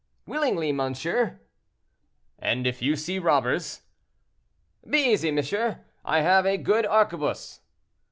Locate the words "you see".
2.81-3.19